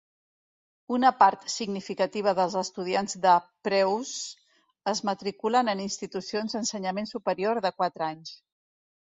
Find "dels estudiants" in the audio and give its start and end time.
2.39-3.17